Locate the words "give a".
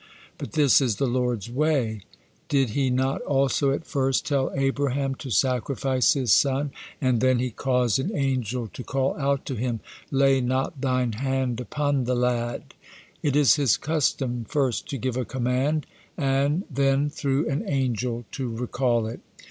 14.97-15.23